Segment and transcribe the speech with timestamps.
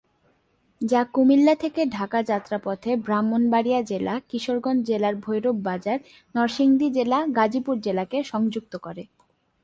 [0.81, 5.97] যা কুমিল্লা থেকে ঢাকা যাত্রাপথে ব্রাহ্মণবাড়িয়া জেলা, কিশোরগঞ্জ জেলার ভৈরব বাজার,
[6.35, 9.03] নরসিংদী জেলা, গাজীপুর জেলাকে সংযুক্ত করে।